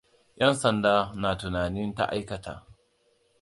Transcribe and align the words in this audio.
'Yan 0.39 0.55
sanda 0.61 0.93
na 1.21 1.29
tunanin 1.39 1.91
ta 1.97 2.03
aikata. 2.15 2.53